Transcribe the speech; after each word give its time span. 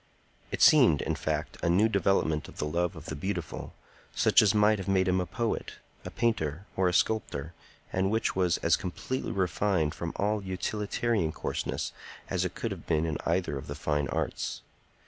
It 0.51 0.63
seemed, 0.63 1.03
in 1.03 1.13
fact, 1.13 1.57
a 1.61 1.69
new 1.69 1.87
development 1.87 2.47
of 2.47 2.57
the 2.57 2.65
love 2.65 2.95
of 2.95 3.05
the 3.05 3.15
beautiful, 3.15 3.75
such 4.15 4.41
as 4.41 4.55
might 4.55 4.79
have 4.79 4.87
made 4.87 5.07
him 5.07 5.21
a 5.21 5.27
poet, 5.27 5.73
a 6.03 6.09
painter, 6.09 6.65
or 6.75 6.87
a 6.89 6.93
sculptor, 6.93 7.53
and 7.93 8.09
which 8.09 8.35
was 8.35 8.57
as 8.63 8.75
completely 8.75 9.31
refined 9.31 9.93
from 9.93 10.13
all 10.15 10.41
utilitarian 10.43 11.31
coarseness 11.31 11.91
as 12.31 12.43
it 12.43 12.55
could 12.55 12.71
have 12.71 12.87
been 12.87 13.05
in 13.05 13.17
either 13.27 13.59
of 13.59 13.67
the 13.67 13.75
fine 13.75 14.07
arts. 14.07 14.63